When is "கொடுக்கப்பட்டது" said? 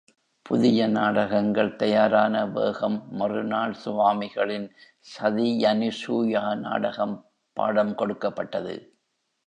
7.95-8.75